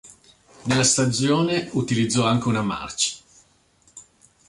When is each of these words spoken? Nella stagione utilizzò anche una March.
Nella 0.63 0.83
stagione 0.83 1.69
utilizzò 1.73 2.25
anche 2.25 2.47
una 2.47 2.63
March. 2.63 3.21